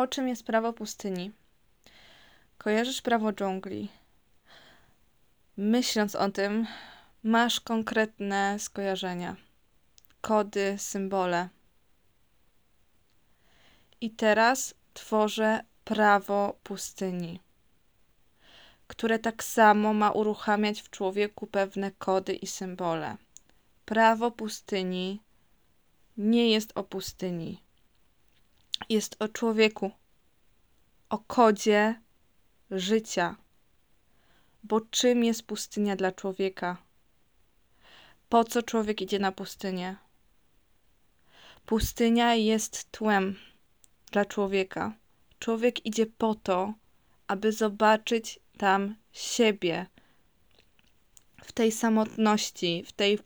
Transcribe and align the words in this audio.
O 0.00 0.06
czym 0.06 0.28
jest 0.28 0.44
prawo 0.44 0.72
pustyni? 0.72 1.32
Kojarzysz 2.58 3.02
prawo 3.02 3.32
dżungli. 3.32 3.88
Myśląc 5.56 6.14
o 6.14 6.30
tym, 6.30 6.66
masz 7.22 7.60
konkretne 7.60 8.58
skojarzenia, 8.58 9.36
kody, 10.20 10.74
symbole. 10.78 11.48
I 14.00 14.10
teraz 14.10 14.74
tworzę 14.94 15.60
prawo 15.84 16.58
pustyni, 16.62 17.40
które 18.86 19.18
tak 19.18 19.44
samo 19.44 19.92
ma 19.92 20.10
uruchamiać 20.10 20.82
w 20.82 20.90
człowieku 20.90 21.46
pewne 21.46 21.90
kody 21.90 22.34
i 22.34 22.46
symbole. 22.46 23.16
Prawo 23.84 24.30
pustyni 24.30 25.20
nie 26.16 26.50
jest 26.50 26.72
o 26.74 26.84
pustyni, 26.84 27.62
jest 28.88 29.16
o 29.18 29.28
człowieku, 29.28 29.90
o 31.08 31.18
kodzie 31.18 32.00
życia. 32.70 33.36
Bo 34.64 34.80
czym 34.80 35.24
jest 35.24 35.42
pustynia 35.42 35.96
dla 35.96 36.12
człowieka? 36.12 36.76
Po 38.28 38.44
co 38.44 38.62
człowiek 38.62 39.02
idzie 39.02 39.18
na 39.18 39.32
pustynię? 39.32 39.96
Pustynia 41.66 42.34
jest 42.34 42.90
tłem 42.90 43.36
dla 44.12 44.24
człowieka. 44.24 44.92
Człowiek 45.38 45.86
idzie 45.86 46.06
po 46.06 46.34
to, 46.34 46.74
aby 47.26 47.52
zobaczyć 47.52 48.40
tam 48.58 48.94
siebie 49.12 49.86
w 51.44 51.52
tej 51.52 51.72
samotności, 51.72 52.84
w 52.86 52.92
tej 52.92 53.18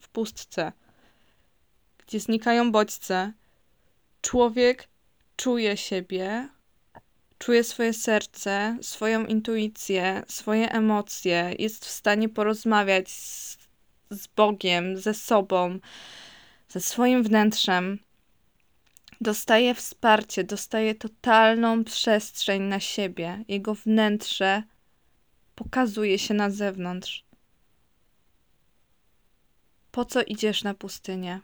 w 0.00 0.08
pustce, 0.08 0.72
gdzie 2.06 2.20
znikają 2.20 2.72
bodźce. 2.72 3.32
Człowiek 4.20 4.88
czuje 5.36 5.76
siebie, 5.76 6.48
czuje 7.38 7.64
swoje 7.64 7.92
serce, 7.92 8.78
swoją 8.80 9.26
intuicję, 9.26 10.22
swoje 10.28 10.72
emocje, 10.72 11.54
jest 11.58 11.84
w 11.84 11.90
stanie 11.90 12.28
porozmawiać 12.28 13.10
z, 13.10 13.58
z 14.10 14.26
Bogiem, 14.26 14.96
ze 14.96 15.14
sobą, 15.14 15.78
ze 16.68 16.80
swoim 16.80 17.22
wnętrzem. 17.22 17.98
Dostaje 19.20 19.74
wsparcie, 19.74 20.44
dostaje 20.44 20.94
totalną 20.94 21.84
przestrzeń 21.84 22.62
na 22.62 22.80
siebie. 22.80 23.44
Jego 23.48 23.74
wnętrze 23.74 24.62
pokazuje 25.54 26.18
się 26.18 26.34
na 26.34 26.50
zewnątrz. 26.50 27.24
Po 29.90 30.04
co 30.04 30.22
idziesz 30.22 30.62
na 30.62 30.74
pustynię? 30.74 31.40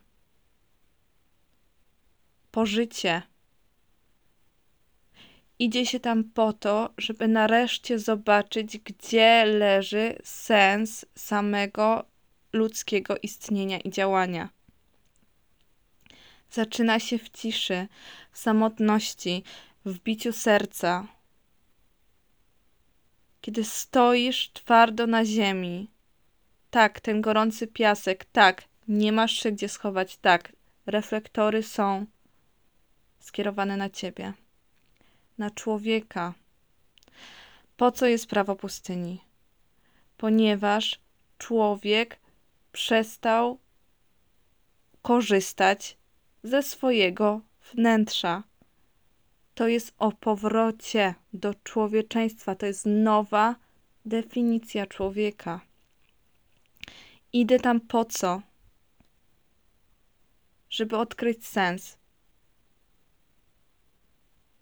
Po 2.55 2.67
życie 2.67 3.23
Idzie 5.59 5.87
się 5.87 6.01
tam 6.01 6.25
po 6.25 6.53
to, 6.53 6.95
żeby 6.99 7.29
nareszcie 7.29 7.99
zobaczyć, 7.99 8.79
gdzie 8.79 9.45
leży 9.45 10.19
sens 10.25 11.07
samego 11.15 12.05
ludzkiego 12.53 13.17
istnienia 13.23 13.79
i 13.79 13.91
działania. 13.91 14.49
Zaczyna 16.51 17.01
się 17.01 17.19
w 17.19 17.29
ciszy, 17.29 17.89
w 18.33 18.39
samotności, 18.39 19.45
w 19.85 19.99
biciu 19.99 20.33
serca. 20.33 21.07
Kiedy 23.41 23.65
stoisz 23.65 24.51
twardo 24.53 25.07
na 25.07 25.25
ziemi, 25.25 25.91
tak, 26.71 27.01
ten 27.01 27.21
gorący 27.21 27.67
piasek, 27.67 28.25
tak, 28.25 28.65
nie 28.89 29.13
masz 29.13 29.33
się 29.33 29.53
gdzie 29.53 29.69
schować, 29.69 30.17
tak, 30.17 30.53
reflektory 30.87 31.63
są 31.63 32.07
skierowane 33.25 33.77
na 33.77 33.91
ciebie 33.91 34.33
na 35.39 35.51
człowieka. 35.51 36.35
Po 37.77 37.93
co 37.93 38.07
jest 38.07 38.27
prawo 38.27 38.57
pustyni? 38.57 39.21
Ponieważ 40.17 41.01
człowiek 41.39 42.21
przestał 42.73 43.59
korzystać 45.03 45.97
ze 46.43 46.63
swojego 46.63 47.41
wnętrza. 47.73 48.43
To 49.55 49.69
jest 49.69 49.95
o 49.99 50.13
powrocie 50.13 51.15
do 51.33 51.55
człowieczeństwa, 51.55 52.55
to 52.55 52.67
jest 52.67 52.87
nowa 52.87 53.57
definicja 54.05 54.87
człowieka. 54.87 55.61
Idę 57.33 57.59
tam 57.61 57.81
po 57.81 58.05
co? 58.05 58.43
Żeby 60.71 60.97
odkryć 60.97 61.47
sens, 61.47 61.97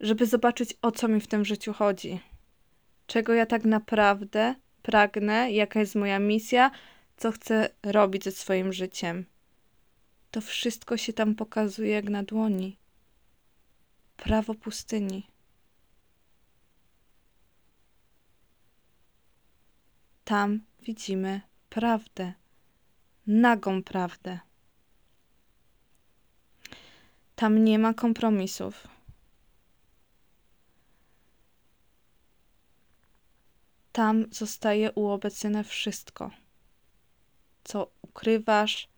żeby 0.02 0.26
zobaczyć, 0.26 0.74
o 0.82 0.92
co 0.92 1.08
mi 1.08 1.20
w 1.20 1.26
tym 1.26 1.44
życiu 1.44 1.72
chodzi. 1.72 2.20
Czego 3.06 3.34
ja 3.34 3.46
tak 3.46 3.64
naprawdę 3.64 4.54
pragnę, 4.82 5.52
jaka 5.52 5.80
jest 5.80 5.94
moja 5.94 6.18
misja, 6.18 6.70
co 7.16 7.32
chcę 7.32 7.68
robić 7.82 8.24
ze 8.24 8.32
swoim 8.32 8.72
życiem. 8.72 9.26
To 10.30 10.40
wszystko 10.40 10.96
się 10.96 11.12
tam 11.12 11.34
pokazuje 11.34 11.90
jak 11.90 12.04
na 12.04 12.22
dłoni. 12.22 12.76
Prawo 14.16 14.54
pustyni. 14.54 15.26
Tam 20.24 20.60
widzimy 20.82 21.40
prawdę, 21.69 22.32
nagą 23.26 23.82
prawdę. 23.82 24.38
Tam 27.34 27.64
nie 27.64 27.78
ma 27.78 27.94
kompromisów. 27.94 28.91
Tam 33.92 34.26
zostaje 34.30 34.92
uobecnione 34.92 35.64
wszystko, 35.64 36.30
co 37.64 37.91
ukrywasz, 38.03 38.88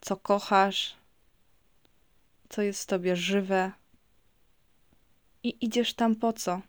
co 0.00 0.16
kochasz, 0.16 0.96
co 2.48 2.62
jest 2.62 2.82
w 2.82 2.86
tobie 2.86 3.16
żywe. 3.16 3.72
I 5.42 5.64
idziesz 5.64 5.94
tam 5.94 6.16
po 6.16 6.32
co? 6.32 6.62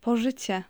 Po 0.00 0.16
życie. 0.16 0.64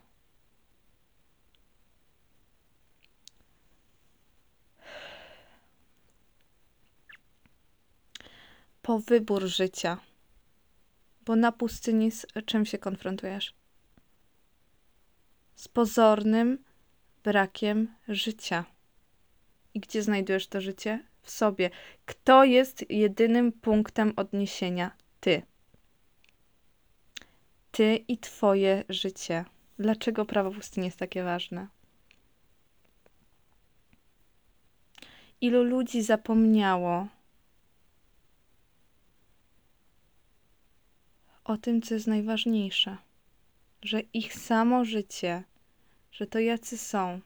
Po 8.81 8.99
wybór 8.99 9.47
życia. 9.47 9.97
Bo 11.25 11.35
na 11.35 11.51
pustyni 11.51 12.11
z 12.11 12.25
czym 12.45 12.65
się 12.65 12.77
konfrontujesz? 12.77 13.60
Z 15.61 15.67
pozornym 15.67 16.63
brakiem 17.23 17.95
życia. 18.07 18.65
I 19.73 19.79
gdzie 19.79 20.03
znajdujesz 20.03 20.47
to 20.47 20.61
życie? 20.61 21.05
W 21.21 21.31
sobie. 21.31 21.69
Kto 22.05 22.43
jest 22.43 22.91
jedynym 22.91 23.51
punktem 23.51 24.13
odniesienia? 24.15 24.91
Ty. 25.19 25.41
Ty 27.71 27.95
i 28.07 28.17
Twoje 28.17 28.83
życie. 28.89 29.45
Dlaczego 29.79 30.25
prawo 30.25 30.51
pustyni 30.51 30.85
jest 30.85 30.97
takie 30.97 31.23
ważne? 31.23 31.67
Ilu 35.41 35.63
ludzi 35.63 36.01
zapomniało 36.01 37.07
o 41.43 41.57
tym, 41.57 41.81
co 41.81 41.93
jest 41.93 42.07
najważniejsze, 42.07 42.97
że 43.81 43.99
ich 43.99 44.33
samo 44.33 44.85
życie 44.85 45.43
że 46.11 46.27
to 46.27 46.39
jacy 46.39 46.77
są, 46.77 47.21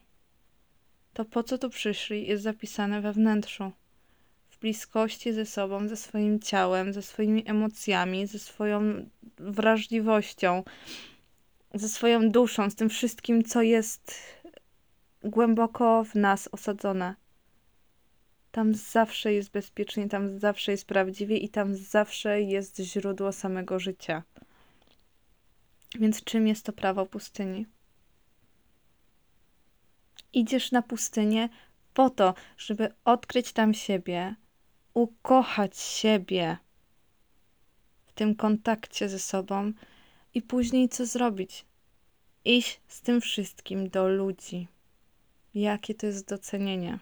to 1.12 1.24
po 1.24 1.42
co 1.42 1.58
tu 1.58 1.70
przyszli 1.70 2.26
jest 2.26 2.42
zapisane 2.42 3.00
we 3.00 3.12
wnętrzu, 3.12 3.72
w 4.50 4.58
bliskości 4.58 5.32
ze 5.32 5.46
sobą, 5.46 5.88
ze 5.88 5.96
swoim 5.96 6.40
ciałem, 6.40 6.92
ze 6.92 7.02
swoimi 7.02 7.48
emocjami, 7.48 8.26
ze 8.26 8.38
swoją 8.38 9.08
wrażliwością, 9.38 10.62
ze 11.74 11.88
swoją 11.88 12.30
duszą, 12.30 12.70
z 12.70 12.74
tym 12.74 12.88
wszystkim, 12.88 13.44
co 13.44 13.62
jest 13.62 14.12
głęboko 15.24 16.04
w 16.04 16.14
nas 16.14 16.48
osadzone. 16.52 17.14
Tam 18.50 18.74
zawsze 18.74 19.32
jest 19.32 19.50
bezpiecznie, 19.50 20.08
tam 20.08 20.38
zawsze 20.38 20.72
jest 20.72 20.84
prawdziwie 20.84 21.36
i 21.36 21.48
tam 21.48 21.74
zawsze 21.74 22.42
jest 22.42 22.78
źródło 22.80 23.32
samego 23.32 23.78
życia. 23.78 24.22
Więc 25.98 26.24
czym 26.24 26.46
jest 26.46 26.64
to 26.64 26.72
prawo 26.72 27.06
pustyni? 27.06 27.66
Idziesz 30.36 30.72
na 30.72 30.82
pustynię 30.82 31.48
po 31.94 32.10
to, 32.10 32.34
żeby 32.58 32.94
odkryć 33.04 33.52
tam 33.52 33.74
siebie, 33.74 34.34
ukochać 34.94 35.78
siebie 35.78 36.56
w 38.06 38.12
tym 38.12 38.34
kontakcie 38.34 39.08
ze 39.08 39.18
sobą 39.18 39.72
i 40.34 40.42
później 40.42 40.88
co 40.88 41.06
zrobić? 41.06 41.64
Iść 42.44 42.80
z 42.88 43.00
tym 43.00 43.20
wszystkim 43.20 43.88
do 43.88 44.08
ludzi. 44.08 44.68
Jakie 45.54 45.94
to 45.94 46.06
jest 46.06 46.28
docenienie? 46.28 46.98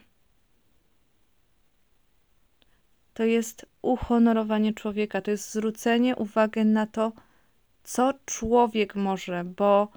To 3.13 3.23
jest 3.23 3.65
uhonorowanie 3.81 4.73
człowieka, 4.73 5.21
to 5.21 5.31
jest 5.31 5.53
zwrócenie 5.53 6.15
uwagi 6.15 6.65
na 6.65 6.87
to, 6.87 7.11
co 7.83 8.13
człowiek 8.25 8.95
może, 8.95 9.43
bo 9.43 9.87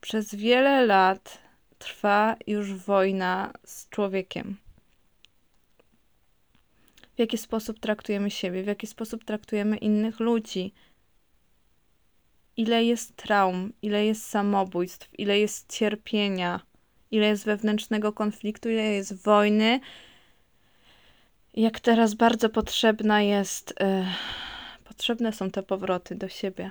przez 0.00 0.34
wiele 0.34 0.86
lat 0.86 1.42
trwa 1.82 2.36
już 2.46 2.74
wojna 2.74 3.52
z 3.64 3.88
człowiekiem. 3.88 4.56
W 7.16 7.18
jaki 7.18 7.38
sposób 7.38 7.80
traktujemy 7.80 8.30
siebie, 8.30 8.62
w 8.62 8.66
jaki 8.66 8.86
sposób 8.86 9.24
traktujemy 9.24 9.76
innych 9.76 10.20
ludzi, 10.20 10.72
ile 12.56 12.84
jest 12.84 13.16
traum, 13.16 13.72
ile 13.82 14.06
jest 14.06 14.26
samobójstw, 14.26 15.08
ile 15.18 15.38
jest 15.38 15.72
cierpienia, 15.72 16.60
ile 17.10 17.26
jest 17.26 17.44
wewnętrznego 17.44 18.12
konfliktu, 18.12 18.68
ile 18.68 18.82
jest 18.82 19.24
wojny. 19.24 19.80
Jak 21.54 21.80
teraz 21.80 22.14
bardzo 22.14 22.48
potrzebna 22.48 23.22
jest, 23.22 23.74
yy, 23.80 24.04
potrzebne 24.84 25.32
są 25.32 25.50
te 25.50 25.62
powroty 25.62 26.14
do 26.14 26.28
siebie, 26.28 26.70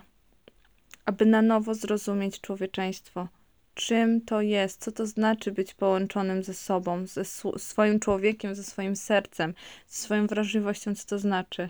aby 1.05 1.25
na 1.25 1.41
nowo 1.41 1.73
zrozumieć 1.73 2.41
człowieczeństwo. 2.41 3.27
Czym 3.73 4.21
to 4.21 4.41
jest, 4.41 4.83
co 4.83 4.91
to 4.91 5.06
znaczy 5.06 5.51
być 5.51 5.73
połączonym 5.73 6.44
ze 6.44 6.53
sobą, 6.53 7.06
ze 7.06 7.25
swoim 7.57 8.00
człowiekiem, 8.00 8.56
ze 8.56 8.63
swoim 8.63 8.95
sercem, 8.95 9.53
ze 9.88 10.03
swoją 10.03 10.27
wrażliwością, 10.27 10.95
co 10.95 11.07
to 11.07 11.19
znaczy 11.19 11.69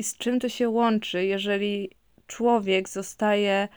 i 0.00 0.02
z 0.02 0.16
czym 0.16 0.40
to 0.40 0.48
się 0.48 0.68
łączy, 0.68 1.24
jeżeli 1.24 1.90
człowiek 2.26 2.88
zostaje 2.88 3.68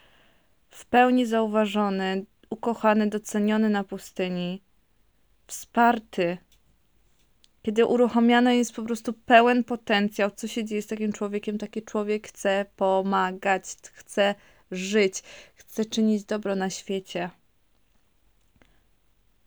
w 0.70 0.86
pełni 0.86 1.26
zauważony, 1.26 2.26
ukochany, 2.50 3.08
doceniony 3.08 3.70
na 3.70 3.84
pustyni, 3.84 4.62
wsparty, 5.48 6.38
kiedy 7.62 7.86
uruchomiony 7.86 8.58
jest 8.58 8.74
po 8.74 8.84
prostu 8.84 9.14
pełen 9.14 9.64
potencjał, 9.64 10.32
co 10.32 10.48
się 10.48 10.66
dzieje 10.66 10.82
z 10.82 10.88
takim 10.88 11.14
człowiekiem, 11.14 11.58
taki 11.58 11.82
człowiek 11.82 12.28
chce 12.28 12.66
pomagać, 12.76 13.64
chce 13.94 14.36
żyć, 14.72 15.24
chce 15.56 15.86
czynić 15.86 16.24
dobro 16.24 16.56
na 16.56 16.70
świecie. 16.70 17.30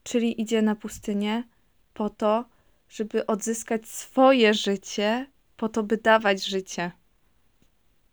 Czyli 0.06 0.40
idzie 0.40 0.62
na 0.62 0.74
pustynię 0.74 1.44
po 1.94 2.10
to, 2.10 2.44
żeby 2.88 3.26
odzyskać 3.26 3.88
swoje 3.88 4.54
życie, 4.54 5.26
po 5.56 5.68
to, 5.68 5.82
by 5.82 5.96
dawać 5.96 6.44
życie. 6.44 6.92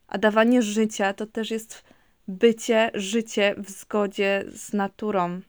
A 0.07 0.18
dawanie 0.18 0.62
życia 0.62 1.13
to 1.13 1.25
też 1.25 1.51
jest 1.51 1.84
bycie, 2.28 2.92
życie 2.94 3.56
w 3.57 3.69
zgodzie 3.69 4.45
z 4.56 4.74
naturą. 4.74 5.42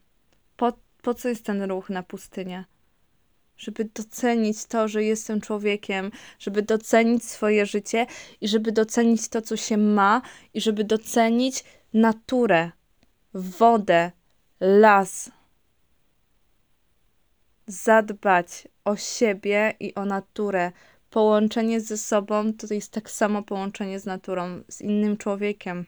Po, 0.57 0.73
po 1.01 1.13
co 1.13 1.29
jest 1.29 1.45
ten 1.45 1.63
ruch 1.63 1.89
na 1.89 2.03
pustynię? 2.03 2.65
Żeby 3.57 3.85
docenić 3.85 4.65
to, 4.65 4.87
że 4.87 5.03
jestem 5.03 5.41
człowiekiem, 5.41 6.11
żeby 6.39 6.61
docenić 6.61 7.23
swoje 7.23 7.65
życie 7.65 8.05
i 8.41 8.47
żeby 8.47 8.71
docenić 8.71 9.29
to, 9.29 9.41
co 9.41 9.57
się 9.57 9.77
ma, 9.77 10.21
i 10.53 10.61
żeby 10.61 10.83
docenić 10.83 11.63
naturę, 11.93 12.71
wodę, 13.33 14.11
las. 14.59 15.34
Zadbać 17.67 18.67
o 18.83 18.95
siebie 18.95 19.73
i 19.79 19.95
o 19.95 20.05
naturę, 20.05 20.71
połączenie 21.09 21.81
ze 21.81 21.97
sobą 21.97 22.53
to 22.53 22.73
jest 22.73 22.91
tak 22.91 23.09
samo 23.09 23.43
połączenie 23.43 23.99
z 23.99 24.05
naturą, 24.05 24.63
z 24.67 24.81
innym 24.81 25.17
człowiekiem. 25.17 25.85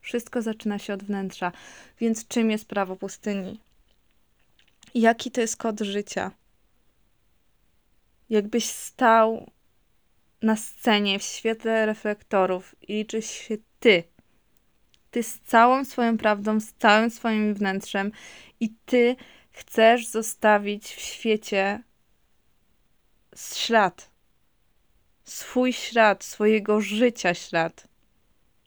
Wszystko 0.00 0.42
zaczyna 0.42 0.78
się 0.78 0.94
od 0.94 1.02
wnętrza. 1.02 1.52
Więc 2.00 2.28
czym 2.28 2.50
jest 2.50 2.64
prawo 2.64 2.96
pustyni? 2.96 3.60
Jaki 4.94 5.30
to 5.30 5.40
jest 5.40 5.56
kod 5.56 5.80
życia? 5.80 6.30
Jakbyś 8.30 8.64
stał 8.64 9.50
na 10.42 10.56
scenie 10.56 11.18
w 11.18 11.22
świetle 11.22 11.86
reflektorów 11.86 12.74
i 12.82 12.92
liczy 12.92 13.22
się 13.22 13.56
ty. 13.80 14.04
Ty 15.10 15.22
z 15.22 15.40
całą 15.40 15.84
swoją 15.84 16.18
prawdą, 16.18 16.60
z 16.60 16.72
całym 16.72 17.10
swoim 17.10 17.54
wnętrzem 17.54 18.12
i 18.60 18.74
ty 18.86 19.16
chcesz 19.56 20.06
zostawić 20.06 20.94
w 20.94 21.00
świecie 21.00 21.82
ślad 23.36 24.16
swój 25.26 25.72
ślad, 25.72 26.24
swojego 26.24 26.80
życia 26.80 27.34
ślad. 27.34 27.88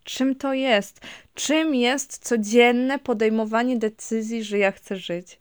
Czym 0.03 0.35
to 0.35 0.53
jest? 0.53 1.01
Czym 1.33 1.75
jest 1.75 2.17
codzienne 2.17 2.99
podejmowanie 2.99 3.77
decyzji, 3.77 4.43
że 4.43 4.57
ja 4.57 4.71
chcę 4.71 4.95
żyć? 4.95 5.39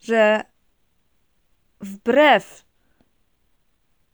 Że 0.00 0.44
wbrew 1.80 2.64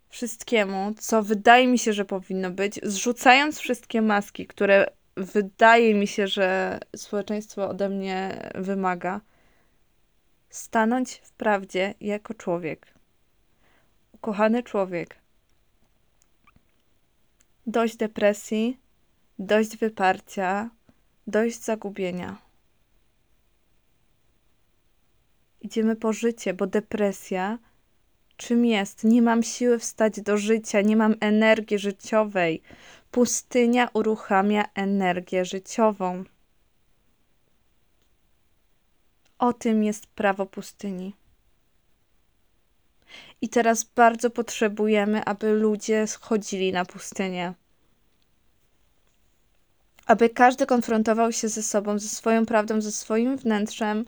wszystkiemu, 0.09 0.95
co 0.99 1.23
wydaje 1.23 1.67
mi 1.67 1.79
się, 1.79 1.93
że 1.93 2.05
powinno 2.05 2.51
być, 2.51 2.81
zrzucając 2.83 3.59
wszystkie 3.59 4.03
maski, 4.03 4.47
które 4.47 4.87
wydaje 5.17 5.95
mi 5.95 6.07
się, 6.07 6.27
że 6.27 6.79
społeczeństwo 6.97 7.69
ode 7.69 7.89
mnie 7.89 8.51
wymaga, 8.55 9.21
stanąć 10.57 11.15
w 11.15 11.33
prawdzie 11.33 11.95
jako 12.01 12.35
człowiek. 12.35 12.95
Ukochany 14.13 14.63
człowiek, 14.63 15.19
dość 17.67 17.97
depresji, 17.97 18.81
dość 19.39 19.77
wyparcia, 19.77 20.71
dość 21.27 21.63
zagubienia. 21.63 22.37
Idziemy 25.61 25.97
po 25.97 26.13
życie, 26.13 26.55
bo 26.55 26.67
depresja 26.67 27.59
czym 28.37 28.65
jest? 28.65 29.05
Nie 29.05 29.23
mam 29.23 29.43
siły 29.43 29.79
wstać 29.79 30.21
do 30.21 30.37
życia, 30.37 30.81
nie 30.81 30.97
mam 30.97 31.15
energii 31.21 31.79
życiowej. 31.79 32.63
Pustynia 33.11 33.89
uruchamia 33.93 34.65
energię 34.75 35.45
życiową. 35.45 36.25
O 39.39 39.53
tym 39.53 39.85
jest 39.85 40.07
prawo 40.07 40.47
pustyni. 40.47 41.15
I 43.41 43.49
teraz 43.49 43.85
bardzo 43.85 44.31
potrzebujemy, 44.31 45.25
aby 45.25 45.53
ludzie 45.53 46.07
schodzili 46.07 46.73
na 46.73 46.85
pustynię. 46.85 47.55
Aby 50.07 50.29
każdy 50.31 50.67
konfrontował 50.67 51.33
się 51.33 51.49
ze 51.49 51.63
sobą, 51.63 51.99
ze 51.99 52.09
swoją 52.09 52.47
prawdą, 52.47 52.81
ze 52.81 52.93
swoim 52.93 53.37
wnętrzem, 53.37 54.05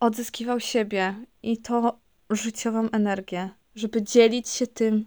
odzyskiwał 0.00 0.60
siebie 0.60 1.14
i 1.42 1.58
to 1.58 1.98
życiową 2.30 2.90
energię, 2.90 3.50
żeby 3.74 4.02
dzielić 4.02 4.48
się 4.48 4.66
tym, 4.66 5.06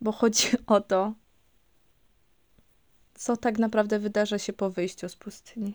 bo 0.00 0.12
chodzi 0.12 0.48
o 0.66 0.80
to, 0.80 1.14
co 3.14 3.36
tak 3.36 3.58
naprawdę 3.58 3.98
wydarza 3.98 4.38
się 4.38 4.52
po 4.52 4.70
wyjściu 4.70 5.08
z 5.08 5.16
pustyni. 5.16 5.74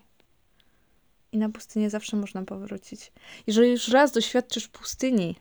I 1.36 1.38
na 1.38 1.50
pustynię 1.50 1.90
zawsze 1.90 2.18
można 2.18 2.44
powrócić. 2.44 3.12
Jeżeli 3.48 3.72
już 3.72 3.88
raz 3.88 4.12
doświadczysz 4.12 4.68
pustyni, 4.68 5.36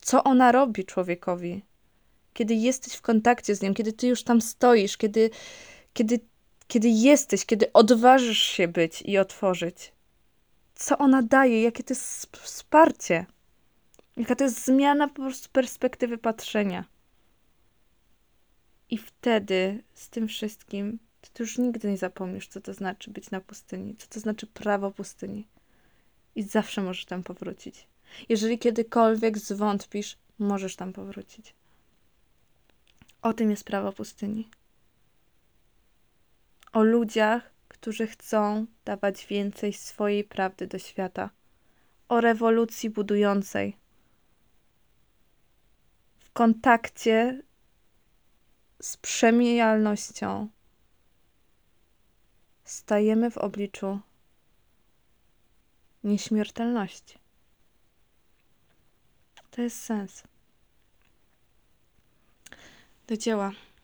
co 0.00 0.24
ona 0.24 0.52
robi 0.52 0.84
człowiekowi. 0.84 1.62
Kiedy 2.32 2.54
jesteś 2.54 2.94
w 2.94 3.02
kontakcie 3.02 3.54
z 3.54 3.62
nią, 3.62 3.74
kiedy 3.74 3.92
ty 3.92 4.06
już 4.06 4.22
tam 4.22 4.40
stoisz, 4.40 4.96
kiedy, 4.96 5.30
kiedy, 5.92 6.20
kiedy 6.66 6.88
jesteś, 6.88 7.46
kiedy 7.46 7.72
odważysz 7.72 8.42
się 8.42 8.68
być 8.68 9.02
i 9.02 9.18
otworzyć. 9.18 9.92
Co 10.74 10.98
ona 10.98 11.22
daje, 11.22 11.62
jakie 11.62 11.82
to 11.82 11.94
jest 11.94 12.36
wsparcie, 12.36 13.26
jaka 14.16 14.36
to 14.36 14.44
jest 14.44 14.64
zmiana 14.64 15.08
po 15.08 15.14
prostu 15.14 15.48
perspektywy 15.52 16.18
patrzenia. 16.18 16.84
I 18.90 18.98
wtedy 18.98 19.82
z 19.94 20.08
tym 20.08 20.28
wszystkim 20.28 20.98
ty 21.32 21.42
już 21.42 21.58
nigdy 21.58 21.90
nie 21.90 21.98
zapomnisz, 21.98 22.48
co 22.48 22.60
to 22.60 22.74
znaczy 22.74 23.10
być 23.10 23.30
na 23.30 23.40
pustyni, 23.40 23.96
co 23.96 24.06
to 24.06 24.20
znaczy 24.20 24.46
prawo 24.46 24.90
pustyni. 24.90 25.46
I 26.34 26.42
zawsze 26.42 26.82
możesz 26.82 27.04
tam 27.04 27.22
powrócić. 27.22 27.86
Jeżeli 28.28 28.58
kiedykolwiek 28.58 29.38
zwątpisz, 29.38 30.18
możesz 30.38 30.76
tam 30.76 30.92
powrócić. 30.92 31.54
O 33.22 33.32
tym 33.32 33.50
jest 33.50 33.64
prawo 33.64 33.92
pustyni. 33.92 34.50
O 36.72 36.82
ludziach, 36.82 37.50
którzy 37.68 38.06
chcą 38.06 38.66
dawać 38.84 39.26
więcej 39.26 39.72
swojej 39.72 40.24
prawdy 40.24 40.66
do 40.66 40.78
świata. 40.78 41.30
O 42.08 42.20
rewolucji 42.20 42.90
budującej. 42.90 43.76
W 46.18 46.32
kontakcie 46.32 47.42
z 48.82 48.96
przemijalnością 48.96 50.48
stajemy 52.70 53.30
w 53.30 53.38
obliczu 53.38 54.00
nieśmiertelności. 56.04 57.18
To 59.50 59.62
jest 59.62 59.82
sens. 59.82 60.22
Do 63.06 63.16
dzieła. 63.16 63.52